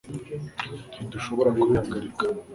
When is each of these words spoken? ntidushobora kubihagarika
ntidushobora 0.95 1.49
kubihagarika 1.57 2.25